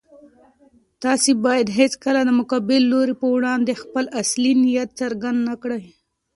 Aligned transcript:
تاسو 1.03 1.29
بايد 1.45 1.67
هيڅکله 1.79 2.21
د 2.25 2.29
مقابل 2.39 2.81
لوري 2.91 3.15
په 3.21 3.27
وړاندې 3.35 3.79
خپل 3.83 4.05
اصلي 4.21 4.51
نيت 4.63 4.89
څرګند 5.01 5.39
نه 5.49 5.55
کړئ. 5.61 5.83